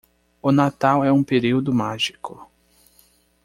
[0.41, 2.49] O natal é um período mágico